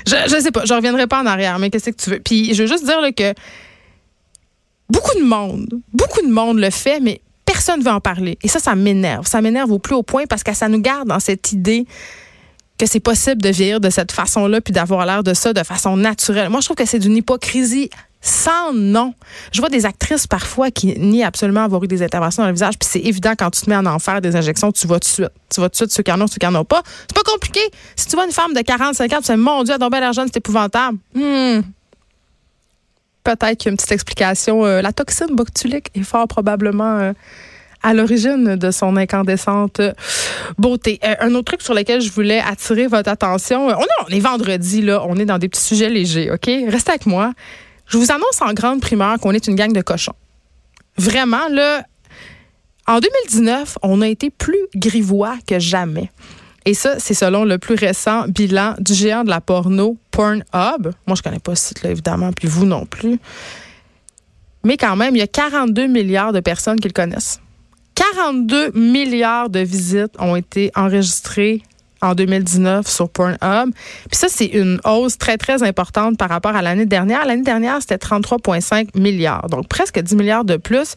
Je, 0.08 0.16
je 0.28 0.40
sais 0.40 0.52
pas, 0.52 0.66
je 0.66 0.74
reviendrai 0.74 1.08
pas 1.08 1.22
en 1.22 1.26
arrière, 1.26 1.58
mais 1.58 1.72
qu'est-ce 1.72 1.90
que 1.90 1.96
tu 1.96 2.10
veux? 2.12 2.20
Puis, 2.20 2.54
je 2.54 2.62
veux 2.62 2.68
juste 2.68 2.86
dire 2.86 3.02
là, 3.02 3.12
que 3.12 3.34
beaucoup 4.90 5.18
de 5.18 5.24
monde, 5.24 5.82
beaucoup 5.94 6.22
de 6.22 6.32
monde 6.32 6.60
le 6.60 6.70
fait, 6.70 7.00
mais 7.00 7.22
personne 7.46 7.80
ne 7.80 7.86
veut 7.86 7.92
en 7.92 8.02
parler. 8.02 8.38
Et 8.44 8.48
ça, 8.48 8.60
ça 8.60 8.76
m'énerve. 8.76 9.28
Ça 9.28 9.42
m'énerve 9.42 9.72
au 9.72 9.80
plus 9.80 9.96
haut 9.96 10.04
point 10.04 10.26
parce 10.28 10.44
que 10.44 10.54
ça 10.54 10.68
nous 10.68 10.82
garde 10.82 11.08
dans 11.08 11.20
cette 11.20 11.52
idée 11.52 11.86
que 12.78 12.86
c'est 12.86 13.00
possible 13.00 13.42
de 13.42 13.50
vieillir 13.50 13.80
de 13.80 13.90
cette 13.90 14.12
façon-là 14.12 14.60
puis 14.60 14.74
d'avoir 14.74 15.06
l'air 15.06 15.24
de 15.24 15.34
ça 15.34 15.54
de 15.54 15.64
façon 15.64 15.96
naturelle. 15.96 16.50
Moi, 16.50 16.60
je 16.60 16.66
trouve 16.66 16.76
que 16.76 16.86
c'est 16.86 17.00
d'une 17.00 17.16
hypocrisie 17.16 17.90
sans 18.20 18.74
nom. 18.74 19.14
Je 19.54 19.62
vois 19.62 19.70
des 19.70 19.86
actrices 19.86 20.26
parfois 20.28 20.72
qui 20.72 21.00
nient 21.00 21.24
absolument 21.24 21.64
avoir 21.64 21.84
eu 21.84 21.88
des 21.88 22.02
interventions 22.02 22.42
dans 22.42 22.50
le 22.50 22.54
visage, 22.54 22.74
puis 22.80 22.90
c'est 22.92 23.00
évident 23.00 23.34
quand 23.38 23.52
tu 23.52 23.62
te 23.62 23.70
mets 23.70 23.76
en 23.76 24.00
faire 24.00 24.20
des 24.20 24.36
injections, 24.36 24.72
tu 24.72 24.88
vas 24.88 24.96
tout 24.96 25.08
de 25.08 25.14
suite. 25.14 25.30
Tu 25.54 25.62
vas 25.62 25.70
tout 25.70 25.74
de 25.74 25.76
suite 25.76 25.92
ceux 25.92 26.04
qui 26.04 26.12
en 26.12 26.20
ont, 26.20 26.28
ceux 26.28 26.38
qui 26.40 26.48
en 26.48 26.56
ont 26.56 26.66
pas. 26.66 26.82
C'est 27.08 27.16
pas 27.16 27.32
compliqué. 27.32 27.62
Si 27.96 28.08
tu 28.08 28.16
vois 28.16 28.26
une 28.26 28.32
femme 28.32 28.54
de 28.54 28.62
40, 28.62 28.96
50, 28.96 29.24
tu 29.24 29.32
dis, 29.32 29.38
mon 29.38 29.64
Dieu, 29.64 29.76
elle 29.76 29.84
a 29.84 30.00
l'argent, 30.00 30.24
c'est 30.26 30.38
épouvantable. 30.38 30.98
Hmm 31.14 31.62
peut-être 33.26 33.58
qu'il 33.58 33.72
une 33.72 33.78
petite 33.78 33.92
explication. 33.92 34.66
Euh, 34.66 34.82
la 34.82 34.94
toxine 34.94 35.36
botulique 35.36 35.90
est 35.96 36.04
fort 36.04 36.28
probablement 36.28 37.00
euh, 37.00 37.14
à 37.84 37.94
l'origine 37.94 38.56
de 38.56 38.72
son 38.72 38.96
incandescente 38.96 39.82
beauté. 40.58 41.00
Euh, 41.04 41.16
un 41.20 41.34
autre 41.36 41.52
truc 41.52 41.62
sur 41.62 41.74
lequel 41.74 42.00
je 42.00 42.12
voulais 42.12 42.40
attirer 42.40 42.88
votre 42.88 43.10
attention. 43.10 43.68
on, 43.68 43.86
on 44.08 44.08
est 44.10 44.20
vendredi, 44.20 44.82
là. 44.82 45.04
On 45.08 45.18
est 45.18 45.26
dans 45.26 45.40
des 45.40 45.50
petits 45.50 45.64
sujets 45.64 45.90
légers, 45.90 46.32
OK? 46.32 46.46
Restez 46.46 46.92
avec 46.92 47.06
moi. 47.06 47.34
Je 47.88 47.98
vous 47.98 48.12
annonce 48.12 48.42
en 48.42 48.54
grande 48.54 48.80
primeur 48.80 49.20
qu'on 49.20 49.32
est 49.32 49.48
une 49.48 49.56
gang 49.56 49.74
de 49.74 49.82
cochons. 49.82 50.16
Vraiment, 50.98 51.50
là, 51.50 51.84
en 52.88 53.00
2019, 53.00 53.80
on 53.82 54.02
a 54.02 54.08
été 54.08 54.30
plus 54.30 54.68
grivois 54.76 55.36
que 55.48 55.60
jamais. 55.60 56.12
Et 56.66 56.74
ça, 56.74 57.00
c'est 57.00 57.14
selon 57.14 57.46
le 57.46 57.60
plus 57.60 57.76
récent 57.76 58.26
bilan 58.28 58.76
du 58.80 58.94
géant 58.94 59.24
de 59.24 59.30
la 59.30 59.40
porno 59.40 59.98
Pornhub. 60.10 60.94
Moi, 61.06 61.16
je 61.16 61.22
connais 61.22 61.40
pas 61.40 61.56
ce 61.56 61.68
site-là, 61.68 61.92
évidemment, 61.92 62.32
puis 62.34 62.48
vous 62.48 62.66
non 62.66 62.86
plus. 62.86 63.20
Mais 64.64 64.78
quand 64.78 64.96
même, 64.96 65.16
il 65.16 65.20
y 65.20 65.22
a 65.22 65.28
42 65.28 65.86
milliards 65.86 66.34
de 66.34 66.40
personnes 66.40 66.80
qui 66.80 66.88
le 66.88 66.94
connaissent. 66.94 67.40
42 67.94 68.72
milliards 68.72 69.50
de 69.50 69.60
visites 69.60 70.14
ont 70.20 70.36
été 70.36 70.72
enregistrées 70.76 71.62
en 72.02 72.14
2019 72.14 72.88
sur 72.88 73.10
Pornhub. 73.10 73.72
Puis 74.10 74.18
ça, 74.18 74.28
c'est 74.30 74.46
une 74.46 74.80
hausse 74.86 75.18
très, 75.18 75.38
très 75.38 75.64
importante 75.64 76.18
par 76.18 76.30
rapport 76.30 76.56
à 76.56 76.62
l'année 76.62 76.86
dernière. 76.86 77.26
L'année 77.26 77.44
dernière, 77.44 77.78
c'était 77.82 77.98
33,5 77.98 78.98
milliards. 79.00 79.48
Donc, 79.50 79.68
presque 79.68 80.00
10 80.00 80.16
milliards 80.16 80.46
de 80.46 80.58
plus. 80.58 80.94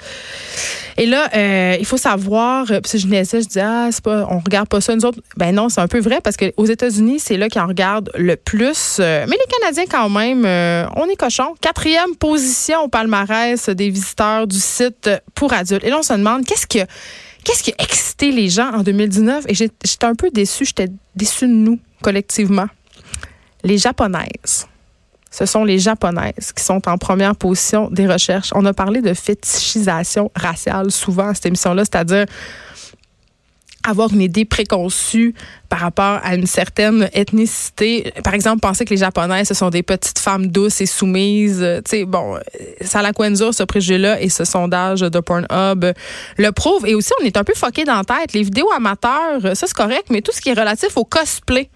Et 0.96 1.06
là, 1.06 1.28
euh, 1.34 1.76
il 1.78 1.86
faut 1.86 1.96
savoir, 1.96 2.66
euh, 2.70 2.80
puis 2.80 2.98
je 2.98 3.06
naissais, 3.06 3.40
je 3.40 3.46
dis, 3.46 3.60
ah, 3.60 3.88
c'est 3.90 4.02
pas, 4.02 4.26
on 4.30 4.38
regarde 4.38 4.68
pas 4.68 4.80
ça, 4.80 4.94
nous 4.94 5.04
autres. 5.04 5.20
Ben 5.36 5.54
non, 5.54 5.68
c'est 5.68 5.80
un 5.80 5.86
peu 5.86 6.00
vrai 6.00 6.20
parce 6.22 6.36
qu'aux 6.36 6.64
États-Unis, 6.64 7.20
c'est 7.20 7.36
là 7.36 7.48
qu'ils 7.48 7.62
en 7.62 7.66
regardent 7.66 8.10
le 8.16 8.36
plus. 8.36 8.98
Euh, 8.98 9.24
mais 9.28 9.36
les 9.36 9.56
Canadiens, 9.60 9.84
quand 9.88 10.08
même, 10.08 10.44
on 10.96 11.08
est 11.08 11.16
cochons. 11.16 11.54
Quatrième 11.60 12.16
position 12.16 12.80
au 12.82 12.88
palmarès 12.88 13.68
des 13.68 13.90
visiteurs 13.90 14.46
du 14.46 14.58
site 14.58 15.10
pour 15.34 15.52
adultes. 15.52 15.84
Et 15.84 15.90
là, 15.90 15.98
on 15.98 16.02
se 16.02 16.12
demande, 16.12 16.44
qu'est-ce 16.44 16.66
que 16.66 16.84
Qu'est-ce 17.44 17.62
qui 17.62 17.72
a 17.72 17.82
excité 17.82 18.30
les 18.30 18.48
gens 18.48 18.70
en 18.72 18.82
2019? 18.82 19.44
Et 19.48 19.54
j'étais 19.54 20.04
un 20.04 20.14
peu 20.14 20.30
déçue, 20.30 20.64
j'étais 20.64 20.88
déçue 21.14 21.46
de 21.46 21.52
nous, 21.52 21.78
collectivement. 22.02 22.66
Les 23.64 23.78
Japonaises. 23.78 24.66
Ce 25.30 25.44
sont 25.46 25.64
les 25.64 25.78
Japonaises 25.78 26.52
qui 26.56 26.64
sont 26.64 26.88
en 26.88 26.96
première 26.96 27.36
position 27.36 27.90
des 27.90 28.06
recherches. 28.06 28.50
On 28.54 28.64
a 28.64 28.72
parlé 28.72 29.02
de 29.02 29.12
fétichisation 29.12 30.30
raciale 30.34 30.90
souvent 30.90 31.28
à 31.28 31.34
cette 31.34 31.46
émission-là, 31.46 31.84
c'est-à-dire 31.84 32.26
avoir 33.88 34.12
une 34.12 34.20
idée 34.20 34.44
préconçue 34.44 35.34
par 35.68 35.80
rapport 35.80 36.20
à 36.22 36.34
une 36.34 36.46
certaine 36.46 37.08
ethnicité. 37.12 38.12
Par 38.22 38.34
exemple, 38.34 38.60
penser 38.60 38.84
que 38.84 38.90
les 38.90 38.98
Japonais, 38.98 39.44
ce 39.44 39.54
sont 39.54 39.70
des 39.70 39.82
petites 39.82 40.18
femmes 40.18 40.48
douces 40.48 40.80
et 40.80 40.86
soumises. 40.86 41.66
Tu 41.84 41.90
sais, 41.90 42.04
bon, 42.04 42.38
ça 42.80 43.02
la 43.02 43.12
ce 43.12 43.62
préjugé-là, 43.62 44.20
et 44.20 44.28
ce 44.28 44.44
sondage 44.44 45.00
de 45.00 45.20
Pornhub 45.20 45.92
le 46.36 46.50
prouve. 46.52 46.86
Et 46.86 46.94
aussi, 46.94 47.10
on 47.20 47.24
est 47.24 47.36
un 47.36 47.44
peu 47.44 47.54
foqué 47.54 47.84
dans 47.84 47.96
la 47.96 48.04
tête. 48.04 48.32
Les 48.32 48.42
vidéos 48.42 48.70
amateurs, 48.72 49.56
ça, 49.56 49.66
c'est 49.66 49.74
correct, 49.74 50.06
mais 50.10 50.20
tout 50.20 50.32
ce 50.32 50.40
qui 50.40 50.50
est 50.50 50.58
relatif 50.58 50.96
au 50.96 51.04
cosplay. 51.04 51.70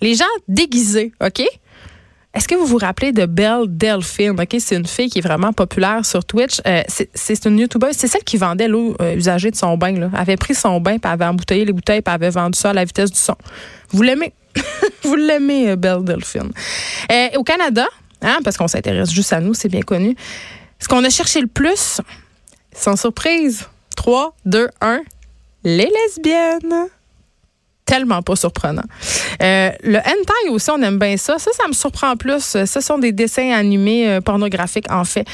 Les 0.00 0.14
gens 0.14 0.24
déguisés, 0.48 1.12
OK? 1.24 1.42
Est-ce 2.36 2.48
que 2.48 2.54
vous 2.54 2.66
vous 2.66 2.76
rappelez 2.76 3.12
de 3.12 3.24
Belle 3.24 3.62
Delphine? 3.66 4.38
OK, 4.38 4.56
c'est 4.58 4.76
une 4.76 4.86
fille 4.86 5.08
qui 5.08 5.20
est 5.20 5.22
vraiment 5.22 5.54
populaire 5.54 6.04
sur 6.04 6.22
Twitch. 6.22 6.60
Euh, 6.66 6.82
c'est 7.14 7.46
une 7.46 7.58
YouTuber. 7.58 7.88
C'est 7.92 8.08
celle 8.08 8.24
qui 8.24 8.36
vendait 8.36 8.68
l'eau 8.68 8.94
euh, 9.00 9.14
usagée 9.14 9.50
de 9.50 9.56
son 9.56 9.78
bain. 9.78 9.92
Là. 9.92 10.10
Avait 10.12 10.36
pris 10.36 10.54
son 10.54 10.78
bain, 10.78 10.98
puis 10.98 11.10
avait 11.10 11.24
embouteillé 11.24 11.64
les 11.64 11.72
bouteilles, 11.72 12.02
puis 12.02 12.12
avait 12.12 12.28
vendu 12.28 12.58
ça 12.58 12.70
à 12.70 12.72
la 12.74 12.84
vitesse 12.84 13.10
du 13.10 13.18
son. 13.18 13.36
Vous 13.88 14.02
l'aimez? 14.02 14.34
Vous 15.02 15.14
l'aimez, 15.14 15.70
euh, 15.70 15.76
Belle 15.76 16.04
Delphine. 16.04 16.50
Au 17.36 17.42
Canada, 17.42 17.86
hein, 18.20 18.40
parce 18.44 18.58
qu'on 18.58 18.68
s'intéresse 18.68 19.10
juste 19.10 19.32
à 19.32 19.40
nous, 19.40 19.54
c'est 19.54 19.70
bien 19.70 19.80
connu, 19.80 20.14
ce 20.78 20.88
qu'on 20.88 21.02
a 21.04 21.08
cherché 21.08 21.40
le 21.40 21.46
plus, 21.46 22.02
sans 22.74 22.96
surprise, 22.96 23.66
3, 23.96 24.36
2, 24.44 24.68
1, 24.82 25.00
les 25.64 25.90
lesbiennes 25.90 26.88
tellement 27.86 28.20
pas 28.20 28.36
surprenant. 28.36 28.82
Euh, 29.42 29.70
le 29.82 29.98
hentai 29.98 30.50
aussi, 30.50 30.70
on 30.70 30.82
aime 30.82 30.98
bien 30.98 31.16
ça. 31.16 31.38
Ça, 31.38 31.50
ça 31.56 31.66
me 31.68 31.72
surprend 31.72 32.16
plus. 32.16 32.42
Ce 32.66 32.80
sont 32.80 32.98
des 32.98 33.12
dessins 33.12 33.52
animés 33.52 34.08
euh, 34.08 34.20
pornographiques, 34.20 34.90
en 34.90 35.04
fait. 35.04 35.24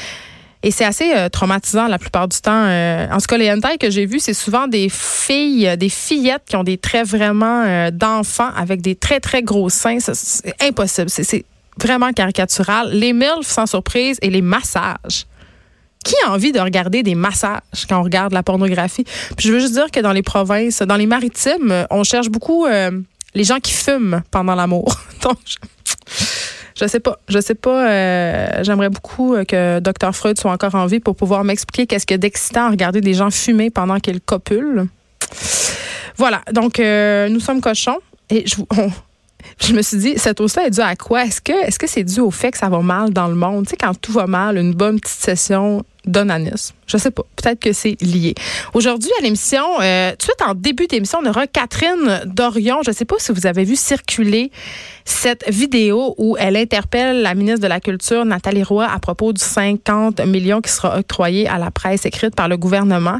Et 0.65 0.71
c'est 0.71 0.85
assez 0.85 1.11
euh, 1.13 1.27
traumatisant 1.27 1.87
la 1.87 1.99
plupart 1.99 2.29
du 2.29 2.39
temps. 2.39 2.65
En 3.11 3.17
tout 3.17 3.25
cas, 3.27 3.37
les 3.37 3.51
hentai 3.51 3.77
que 3.77 3.89
j'ai 3.89 4.05
vus, 4.05 4.19
c'est 4.19 4.33
souvent 4.33 4.67
des 4.67 4.87
filles, 4.87 5.75
des 5.77 5.89
fillettes 5.89 6.43
qui 6.47 6.55
ont 6.55 6.63
des 6.63 6.77
traits 6.77 7.05
vraiment 7.05 7.89
d'enfants 7.91 8.51
avec 8.55 8.81
des 8.81 8.95
très, 8.95 9.19
très 9.19 9.43
gros 9.43 9.69
seins. 9.69 9.97
C'est 9.99 10.55
impossible. 10.61 11.09
C'est 11.09 11.43
vraiment 11.77 12.13
caricatural. 12.13 12.91
Les 12.93 13.11
MILF, 13.11 13.45
sans 13.45 13.65
surprise, 13.65 14.17
et 14.21 14.29
les 14.29 14.41
massages. 14.41 15.25
Qui 16.03 16.15
a 16.25 16.31
envie 16.31 16.51
de 16.51 16.59
regarder 16.59 17.03
des 17.03 17.15
massages 17.15 17.61
quand 17.87 17.99
on 17.99 18.03
regarde 18.03 18.33
la 18.33 18.43
pornographie? 18.43 19.05
Puis 19.37 19.47
je 19.47 19.53
veux 19.53 19.59
juste 19.59 19.73
dire 19.73 19.89
que 19.91 19.99
dans 19.99 20.11
les 20.11 20.23
provinces, 20.23 20.81
dans 20.81 20.97
les 20.97 21.05
maritimes, 21.05 21.85
on 21.89 22.03
cherche 22.03 22.29
beaucoup 22.29 22.65
euh, 22.65 22.91
les 23.33 23.43
gens 23.43 23.59
qui 23.59 23.71
fument 23.71 24.23
pendant 24.31 24.55
l'amour. 24.55 24.99
Donc, 25.21 25.37
je, 26.75 26.87
sais 26.87 26.99
pas. 26.99 27.19
Je 27.29 27.39
sais 27.39 27.55
pas. 27.55 27.89
Euh, 27.89 28.63
j'aimerais 28.63 28.89
beaucoup 28.89 29.35
que 29.47 29.79
Dr. 29.79 30.13
Freud 30.13 30.37
soit 30.37 30.51
encore 30.51 30.75
en 30.75 30.85
vie 30.85 30.99
pour 30.99 31.15
pouvoir 31.15 31.43
m'expliquer 31.43 31.87
qu'est-ce 31.87 32.05
que 32.05 32.15
d'excitant 32.15 32.65
à 32.65 32.69
regarder 32.69 33.01
des 33.01 33.13
gens 33.13 33.31
fumer 33.31 33.69
pendant 33.69 33.99
qu'ils 33.99 34.21
copulent. 34.21 34.87
Voilà. 36.17 36.41
Donc, 36.51 36.79
euh, 36.79 37.29
nous 37.29 37.39
sommes 37.39 37.61
cochons. 37.61 37.97
Et 38.29 38.43
je, 38.45 38.55
on, 38.77 38.91
je 39.59 39.73
me 39.73 39.81
suis 39.81 39.97
dit, 39.97 40.13
cette 40.17 40.39
hausse-là 40.41 40.67
est 40.67 40.71
due 40.71 40.81
à 40.81 40.95
quoi? 40.95 41.23
Est-ce 41.25 41.41
que 41.41 41.77
que 41.77 41.87
c'est 41.87 42.03
dû 42.03 42.19
au 42.19 42.31
fait 42.31 42.51
que 42.51 42.57
ça 42.57 42.69
va 42.69 42.79
mal 42.79 43.11
dans 43.11 43.27
le 43.27 43.35
monde? 43.35 43.65
Tu 43.65 43.71
sais, 43.71 43.77
quand 43.77 43.99
tout 43.99 44.11
va 44.11 44.27
mal, 44.27 44.57
une 44.57 44.73
bonne 44.73 44.99
petite 44.99 45.19
session 45.19 45.83
d'onanisme. 46.05 46.75
Je 46.85 46.97
sais 46.97 47.11
pas. 47.11 47.23
Peut-être 47.35 47.59
que 47.59 47.71
c'est 47.71 47.95
lié. 48.01 48.35
Aujourd'hui, 48.73 49.09
à 49.19 49.23
l'émission, 49.23 49.63
euh, 49.81 50.11
tout 50.11 50.17
de 50.17 50.23
suite 50.23 50.41
en 50.45 50.53
début 50.53 50.87
d'émission, 50.87 51.19
on 51.23 51.29
aura 51.29 51.47
Catherine 51.47 52.21
Dorion. 52.25 52.81
Je 52.85 52.91
sais 52.91 53.05
pas 53.05 53.15
si 53.19 53.31
vous 53.31 53.45
avez 53.45 53.63
vu 53.63 53.75
circuler 53.75 54.51
cette 55.05 55.49
vidéo 55.49 56.13
où 56.17 56.35
elle 56.37 56.57
interpelle 56.57 57.21
la 57.21 57.35
ministre 57.35 57.61
de 57.61 57.67
la 57.67 57.79
Culture, 57.79 58.25
Nathalie 58.25 58.63
Roy, 58.63 58.85
à 58.85 58.99
propos 58.99 59.33
du 59.33 59.41
50 59.41 60.21
millions 60.25 60.61
qui 60.61 60.71
sera 60.71 60.97
octroyé 60.99 61.47
à 61.47 61.57
la 61.57 61.71
presse 61.71 62.05
écrite 62.05 62.35
par 62.35 62.47
le 62.47 62.57
gouvernement. 62.57 63.19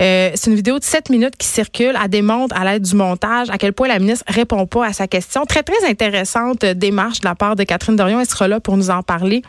Euh, 0.00 0.30
c'est 0.34 0.50
une 0.50 0.56
vidéo 0.56 0.78
de 0.78 0.84
7 0.84 1.10
minutes 1.10 1.36
qui 1.36 1.46
circule. 1.46 1.96
Elle 2.02 2.10
démontre 2.10 2.56
à 2.56 2.64
l'aide 2.64 2.82
du 2.82 2.94
montage 2.94 3.50
à 3.50 3.58
quel 3.58 3.72
point 3.72 3.88
la 3.88 3.98
ministre 3.98 4.24
répond 4.28 4.66
pas 4.66 4.86
à 4.86 4.92
sa 4.92 5.06
question. 5.06 5.44
Très, 5.44 5.62
très 5.62 5.86
intéressante 5.88 6.64
démarche 6.64 7.20
de 7.20 7.26
la 7.26 7.34
part 7.34 7.56
de 7.56 7.64
Catherine 7.64 7.96
Dorion. 7.96 8.20
Elle 8.20 8.28
sera 8.28 8.48
là 8.48 8.60
pour 8.60 8.76
nous 8.76 8.90
en 8.90 9.02
parler. 9.02 9.42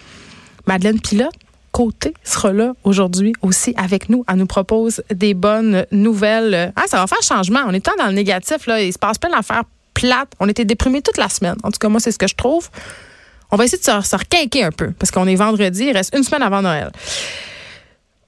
Madeleine 0.65 0.99
Pilote, 0.99 1.33
côté 1.71 2.13
sera 2.23 2.53
là 2.53 2.73
aujourd'hui 2.83 3.33
aussi 3.41 3.73
avec 3.77 4.09
nous. 4.09 4.23
Elle 4.29 4.37
nous 4.37 4.45
propose 4.45 5.03
des 5.13 5.33
bonnes 5.33 5.85
nouvelles. 5.91 6.71
Ah, 6.75 6.83
ça 6.87 6.97
va 6.97 7.07
faire 7.07 7.21
changement. 7.21 7.61
On 7.67 7.73
est 7.73 7.85
tant 7.85 7.95
dans 7.97 8.07
le 8.07 8.13
négatif. 8.13 8.67
Là. 8.67 8.81
Il 8.81 8.93
se 8.93 8.99
passe 8.99 9.17
plein 9.17 9.31
d'affaires 9.31 9.63
plates. 9.93 10.31
On 10.39 10.47
était 10.47 10.65
déprimés 10.65 11.01
toute 11.01 11.17
la 11.17 11.29
semaine. 11.29 11.55
En 11.63 11.71
tout 11.71 11.79
cas, 11.79 11.89
moi, 11.89 11.99
c'est 11.99 12.11
ce 12.11 12.19
que 12.19 12.27
je 12.27 12.35
trouve. 12.35 12.69
On 13.51 13.55
va 13.55 13.65
essayer 13.65 13.77
de 13.77 13.83
se, 13.83 13.91
se 14.01 14.63
un 14.63 14.71
peu 14.71 14.91
parce 14.91 15.11
qu'on 15.11 15.27
est 15.27 15.35
vendredi. 15.35 15.85
Il 15.85 15.93
reste 15.93 16.15
une 16.15 16.23
semaine 16.23 16.41
avant 16.41 16.61
Noël. 16.61 16.91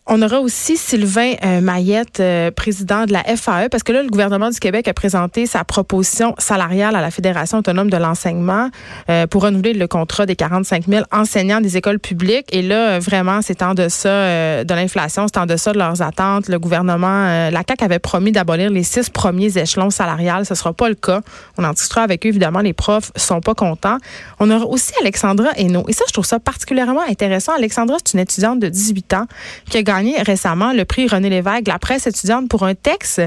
On 0.08 0.22
aura 0.22 0.40
aussi 0.40 0.78
Sylvain 0.78 1.34
euh, 1.44 1.62
Mayette, 1.62 2.20
euh, 2.20 2.52
président 2.52 3.06
de 3.06 3.12
la 3.12 3.24
FAE, 3.24 3.70
parce 3.72 3.82
que 3.82 3.92
là, 3.92 4.04
le 4.04 4.10
gouvernement 4.10 4.52
du 4.52 4.60
Québec 4.60 4.88
a 4.88 4.94
présenté 4.94 5.48
sa 5.48 5.64
proposition 5.64 6.36
salariale 6.38 6.96
à 6.96 7.02
la 7.02 7.10
Fédération 7.10 7.58
autonome 7.58 7.90
de 7.90 7.98
l'enseignement 7.98 8.70
euh, 9.10 9.26
pour 9.26 9.42
renouveler 9.42 9.74
le 9.74 9.88
contrat 9.88 10.28
des 10.28 10.36
45 10.36 10.86
000 10.88 11.06
enseignants 11.12 11.60
des 11.60 11.76
écoles 11.76 11.98
publiques. 11.98 12.46
Et 12.52 12.62
là, 12.62 13.00
vraiment, 13.00 13.42
c'est 13.42 13.64
en 13.64 13.74
deçà 13.74 14.64
de 14.64 14.74
l'inflation, 14.76 15.26
c'est 15.28 15.40
en 15.40 15.48
deçà 15.48 15.74
de 15.74 15.80
leurs 15.80 16.04
attentes. 16.04 16.50
Le 16.50 16.60
gouvernement, 16.60 17.50
la 17.50 17.64
CAQ 17.68 17.84
avait 17.84 17.98
promis 17.98 18.32
d'abolir 18.32 18.70
les 18.70 18.84
six 18.84 19.10
premiers 19.10 19.58
échelons 19.58 19.90
salariales. 19.90 20.46
Ce 20.46 20.54
sera 20.54 20.72
pas 20.72 20.88
le 20.88 20.96
cas. 20.96 21.22
On 21.58 21.64
en 21.64 21.72
discutera 21.72 22.04
avec 22.04 22.24
eux. 22.28 22.30
Évidemment, 22.30 22.60
les 22.60 22.74
profs 22.74 23.12
sont 23.16 23.42
pas 23.42 23.56
contents. 23.56 23.98
On 24.40 24.52
aura 24.52 24.68
aussi 24.68 24.94
Alexandra 25.02 25.50
Hainaut. 25.58 25.86
Et 25.88 25.94
ça, 25.94 26.04
je 26.08 26.14
trouve 26.14 26.26
ça 26.26 26.40
particulièrement 26.40 27.02
intéressant. 27.10 27.54
Alexandra, 27.58 27.98
c'est 28.06 28.14
une 28.14 28.20
étudiante 28.20 28.60
de 28.60 28.70
18 28.70 29.14
ans 29.16 29.26
qui 29.70 29.80
a 29.80 29.82
récemment 30.22 30.74
le 30.74 30.86
prix 30.86 31.08
René 31.08 31.30
Lévesque, 31.30 31.68
la 31.68 31.80
presse 31.80 32.08
étudiante, 32.08 32.50
pour 32.50 32.64
un 32.64 32.76
texte 32.76 33.22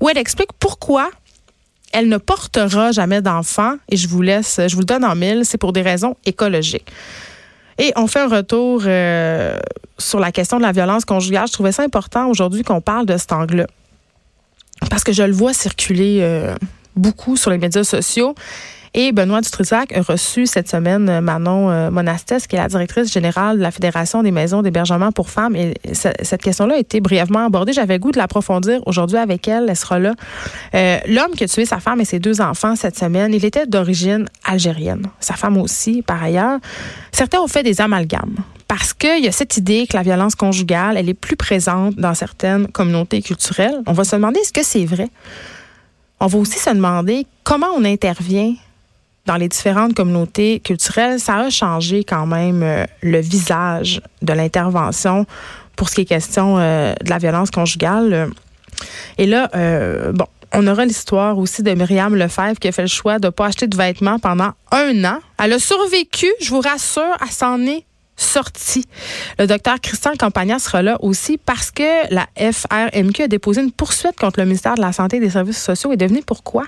où 0.00 0.08
elle 0.08 0.18
explique 0.18 0.52
pourquoi 0.58 1.10
elle 1.92 2.08
ne 2.08 2.16
portera 2.18 2.92
jamais 2.92 3.22
d'enfant. 3.22 3.76
Et 3.88 3.96
je 3.96 4.08
vous 4.08 4.20
laisse, 4.20 4.60
je 4.66 4.74
vous 4.74 4.80
le 4.80 4.86
donne 4.86 5.04
en 5.04 5.14
mille, 5.14 5.44
c'est 5.44 5.58
pour 5.58 5.72
des 5.72 5.82
raisons 5.82 6.16
écologiques. 6.26 6.90
Et 7.78 7.92
on 7.96 8.06
fait 8.06 8.20
un 8.20 8.28
retour 8.28 8.82
euh, 8.86 9.58
sur 9.98 10.20
la 10.20 10.32
question 10.32 10.58
de 10.58 10.62
la 10.62 10.72
violence 10.72 11.04
conjugale. 11.04 11.46
Je 11.48 11.52
trouvais 11.52 11.72
ça 11.72 11.82
important 11.82 12.28
aujourd'hui 12.28 12.62
qu'on 12.62 12.80
parle 12.80 13.06
de 13.06 13.16
cet 13.16 13.32
angle-là. 13.32 13.66
Parce 14.90 15.04
que 15.04 15.12
je 15.12 15.22
le 15.22 15.32
vois 15.32 15.52
circuler 15.52 16.18
euh, 16.20 16.54
beaucoup 16.96 17.36
sur 17.36 17.50
les 17.50 17.58
médias 17.58 17.84
sociaux. 17.84 18.34
Et 18.96 19.10
Benoît 19.10 19.40
Dutrisac 19.40 19.92
a 19.92 20.02
reçu 20.02 20.46
cette 20.46 20.70
semaine 20.70 21.08
euh, 21.08 21.20
Manon 21.20 21.68
euh, 21.68 21.90
Monastès, 21.90 22.46
qui 22.46 22.54
est 22.54 22.60
la 22.60 22.68
directrice 22.68 23.12
générale 23.12 23.56
de 23.56 23.62
la 23.62 23.72
Fédération 23.72 24.22
des 24.22 24.30
maisons 24.30 24.62
d'hébergement 24.62 25.10
pour 25.10 25.30
femmes. 25.30 25.56
Et 25.56 25.74
cette 25.92 26.42
question-là 26.42 26.76
a 26.76 26.78
été 26.78 27.00
brièvement 27.00 27.44
abordée. 27.44 27.72
J'avais 27.72 27.98
goût 27.98 28.12
de 28.12 28.18
l'approfondir 28.18 28.80
aujourd'hui 28.86 29.16
avec 29.16 29.48
elle. 29.48 29.66
Elle 29.68 29.76
sera 29.76 29.98
là. 29.98 30.14
Euh, 30.76 30.98
L'homme 31.08 31.32
qui 31.36 31.42
a 31.42 31.48
tué 31.48 31.64
sa 31.64 31.80
femme 31.80 32.00
et 32.00 32.04
ses 32.04 32.20
deux 32.20 32.40
enfants 32.40 32.76
cette 32.76 32.96
semaine, 32.96 33.34
il 33.34 33.44
était 33.44 33.66
d'origine 33.66 34.26
algérienne. 34.44 35.06
Sa 35.18 35.34
femme 35.34 35.56
aussi, 35.56 36.02
par 36.02 36.22
ailleurs. 36.22 36.60
Certains 37.10 37.40
ont 37.40 37.48
fait 37.48 37.64
des 37.64 37.80
amalgames 37.80 38.36
parce 38.68 38.92
qu'il 38.92 39.24
y 39.24 39.28
a 39.28 39.32
cette 39.32 39.56
idée 39.56 39.86
que 39.88 39.96
la 39.96 40.02
violence 40.02 40.36
conjugale, 40.36 40.96
elle 40.96 41.08
est 41.08 41.14
plus 41.14 41.36
présente 41.36 41.96
dans 41.96 42.14
certaines 42.14 42.68
communautés 42.68 43.22
culturelles. 43.22 43.82
On 43.86 43.92
va 43.92 44.04
se 44.04 44.14
demander 44.14 44.38
est-ce 44.40 44.52
que 44.52 44.64
c'est 44.64 44.84
vrai? 44.84 45.08
On 46.20 46.26
va 46.26 46.38
aussi 46.38 46.58
se 46.58 46.70
demander 46.70 47.26
comment 47.42 47.68
on 47.76 47.84
intervient 47.84 48.54
dans 49.26 49.36
les 49.36 49.48
différentes 49.48 49.94
communautés 49.94 50.60
culturelles, 50.60 51.18
ça 51.18 51.36
a 51.36 51.50
changé 51.50 52.04
quand 52.04 52.26
même 52.26 52.62
euh, 52.62 52.84
le 53.02 53.20
visage 53.20 54.00
de 54.22 54.32
l'intervention 54.32 55.26
pour 55.76 55.88
ce 55.88 55.96
qui 55.96 56.00
est 56.02 56.06
question 56.06 56.58
euh, 56.58 56.92
de 57.02 57.10
la 57.10 57.18
violence 57.18 57.50
conjugale. 57.50 58.30
Et 59.18 59.26
là, 59.26 59.48
euh, 59.54 60.12
bon, 60.12 60.26
on 60.52 60.66
aura 60.66 60.84
l'histoire 60.84 61.38
aussi 61.38 61.62
de 61.62 61.72
Myriam 61.72 62.14
Lefebvre 62.14 62.58
qui 62.58 62.68
a 62.68 62.72
fait 62.72 62.82
le 62.82 62.88
choix 62.88 63.18
de 63.18 63.26
ne 63.26 63.30
pas 63.30 63.46
acheter 63.46 63.66
de 63.66 63.76
vêtements 63.76 64.18
pendant 64.18 64.52
un 64.70 65.04
an. 65.04 65.18
Elle 65.42 65.54
a 65.54 65.58
survécu, 65.58 66.26
je 66.40 66.50
vous 66.50 66.60
rassure, 66.60 67.16
elle 67.20 67.30
s'en 67.30 67.60
est 67.62 67.84
Le 69.38 69.46
docteur 69.46 69.80
Christian 69.80 70.12
Campagna 70.18 70.58
sera 70.58 70.82
là 70.82 70.98
aussi 71.00 71.38
parce 71.38 71.70
que 71.70 72.12
la 72.12 72.26
FRMQ 72.36 73.22
a 73.22 73.28
déposé 73.28 73.62
une 73.62 73.72
poursuite 73.72 74.16
contre 74.18 74.40
le 74.40 74.46
ministère 74.46 74.74
de 74.74 74.80
la 74.80 74.92
Santé 74.92 75.16
et 75.16 75.20
des 75.20 75.30
Services 75.30 75.62
sociaux. 75.62 75.92
Et 75.92 75.96
devenez 75.96 76.22
pourquoi? 76.22 76.64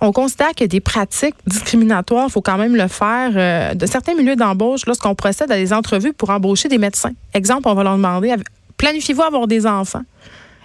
On 0.00 0.12
considère 0.12 0.54
que 0.54 0.64
des 0.64 0.80
pratiques 0.80 1.34
discriminatoires, 1.46 2.26
il 2.28 2.32
faut 2.32 2.40
quand 2.40 2.58
même 2.58 2.76
le 2.76 2.88
faire 2.88 3.32
euh, 3.34 3.74
de 3.74 3.86
certains 3.86 4.14
milieux 4.14 4.36
d'embauche 4.36 4.86
lorsqu'on 4.86 5.14
procède 5.14 5.50
à 5.50 5.56
des 5.56 5.72
entrevues 5.72 6.12
pour 6.12 6.30
embaucher 6.30 6.68
des 6.68 6.78
médecins. 6.78 7.12
Exemple, 7.34 7.68
on 7.68 7.74
va 7.74 7.82
leur 7.82 7.96
demander, 7.96 8.34
planifiez-vous 8.76 9.22
avoir 9.22 9.46
des 9.46 9.66
enfants? 9.66 10.02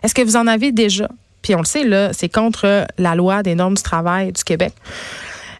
Est-ce 0.03 0.13
que 0.13 0.21
vous 0.21 0.35
en 0.35 0.47
avez 0.47 0.71
déjà? 0.71 1.09
Puis 1.41 1.55
on 1.55 1.59
le 1.59 1.65
sait, 1.65 1.83
là, 1.83 2.13
c'est 2.13 2.29
contre 2.29 2.85
la 2.97 3.15
loi 3.15 3.43
des 3.43 3.55
normes 3.55 3.75
du 3.75 3.83
travail 3.83 4.31
du 4.31 4.43
Québec. 4.43 4.73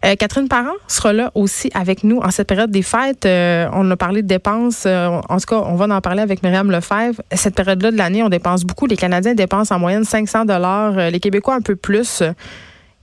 Euh, 0.04 0.16
Catherine 0.16 0.48
Parent 0.48 0.74
sera 0.86 1.12
là 1.12 1.30
aussi 1.34 1.70
avec 1.74 2.04
nous 2.04 2.18
en 2.18 2.30
cette 2.30 2.48
période 2.48 2.70
des 2.70 2.82
fêtes. 2.82 3.24
Euh, 3.26 3.68
on 3.72 3.90
a 3.90 3.96
parlé 3.96 4.22
de 4.22 4.26
dépenses. 4.26 4.86
en 4.86 5.38
tout 5.38 5.46
cas, 5.46 5.56
on 5.56 5.76
va 5.76 5.86
en 5.86 6.00
parler 6.00 6.22
avec 6.22 6.42
Myriam 6.42 6.70
Lefebvre. 6.70 7.22
Cette 7.32 7.54
période-là 7.54 7.90
de 7.90 7.96
l'année, 7.96 8.22
on 8.22 8.28
dépense 8.28 8.64
beaucoup. 8.64 8.86
Les 8.86 8.96
Canadiens 8.96 9.34
dépensent 9.34 9.74
en 9.74 9.78
moyenne 9.78 10.04
500 10.04 10.44
dollars. 10.44 11.10
Les 11.10 11.20
Québécois 11.20 11.54
un 11.54 11.62
peu 11.62 11.76
plus. 11.76 12.22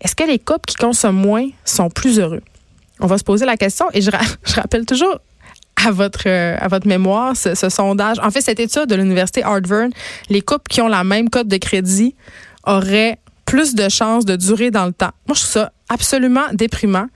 Est-ce 0.02 0.16
que 0.16 0.24
les 0.24 0.40
couples 0.40 0.66
qui 0.66 0.76
consomment 0.76 1.22
moins 1.22 1.48
sont 1.64 1.90
plus 1.90 2.20
heureux? 2.20 2.42
On 3.00 3.08
va 3.08 3.18
se 3.18 3.24
poser 3.24 3.46
la 3.46 3.58
question 3.58 3.88
et 3.94 4.02
je, 4.02 4.12
rappelle 4.56 4.86
toujours 4.86 5.20
à 5.86 5.92
votre, 5.92 6.28
euh, 6.28 6.56
à 6.60 6.68
votre 6.68 6.88
mémoire 6.88 7.36
ce, 7.36 7.56
sondage. 7.56 8.20
En 8.20 8.32
fait, 8.32 8.42
cette 8.42 8.60
étude 8.60 8.86
de 8.86 8.96
l'Université 8.96 9.44
Harvard, 9.44 9.90
les 10.30 10.42
couples 10.42 10.70
qui 10.70 10.82
ont 10.82 10.88
la 10.88 11.04
même 11.04 11.30
cote 11.30 11.48
de 11.48 11.58
crédit 11.58 12.16
auraient 12.66 13.18
plus 13.46 13.76
de 13.76 13.90
chances 13.90 14.26
de 14.26 14.36
durer 14.36 14.72
dans 14.72 14.86
le 14.86 14.94
temps. 14.94 15.12
Moi, 15.28 15.36
je 15.36 15.42
trouve 15.42 15.52
ça 15.52 15.72
absolument 15.92 16.48
déprimant, 16.54 17.08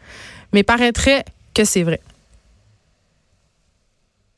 mais 0.53 0.63
paraîtrait 0.63 1.25
que 1.53 1.63
c'est 1.63 1.83
vrai. 1.83 2.01